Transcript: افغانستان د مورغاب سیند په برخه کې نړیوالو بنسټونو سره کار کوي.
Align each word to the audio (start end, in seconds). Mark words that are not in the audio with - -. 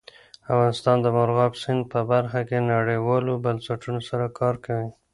افغانستان 0.51 0.97
د 1.01 1.07
مورغاب 1.15 1.53
سیند 1.63 1.81
په 1.93 1.99
برخه 2.11 2.39
کې 2.47 2.67
نړیوالو 2.73 3.41
بنسټونو 3.45 3.99
سره 4.09 4.25
کار 4.39 4.55
کوي. 4.65 4.89